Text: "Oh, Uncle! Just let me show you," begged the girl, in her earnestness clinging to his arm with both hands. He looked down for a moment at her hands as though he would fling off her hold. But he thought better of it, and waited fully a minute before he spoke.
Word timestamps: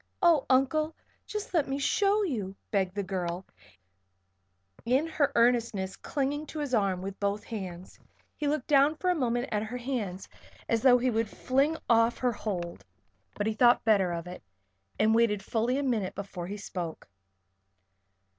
"Oh, 0.19 0.47
Uncle! 0.49 0.95
Just 1.27 1.53
let 1.53 1.67
me 1.67 1.77
show 1.77 2.23
you," 2.23 2.55
begged 2.71 2.95
the 2.95 3.03
girl, 3.03 3.45
in 4.83 5.05
her 5.05 5.31
earnestness 5.35 5.95
clinging 5.95 6.47
to 6.47 6.57
his 6.59 6.73
arm 6.73 7.03
with 7.03 7.19
both 7.19 7.43
hands. 7.43 7.99
He 8.35 8.47
looked 8.47 8.65
down 8.65 8.95
for 8.95 9.11
a 9.11 9.15
moment 9.15 9.49
at 9.51 9.61
her 9.61 9.77
hands 9.77 10.27
as 10.67 10.81
though 10.81 10.97
he 10.97 11.11
would 11.11 11.29
fling 11.29 11.77
off 11.87 12.17
her 12.17 12.31
hold. 12.31 12.83
But 13.35 13.45
he 13.45 13.53
thought 13.53 13.85
better 13.85 14.11
of 14.11 14.25
it, 14.25 14.41
and 14.97 15.13
waited 15.13 15.43
fully 15.43 15.77
a 15.77 15.83
minute 15.83 16.15
before 16.15 16.47
he 16.47 16.57
spoke. 16.57 17.07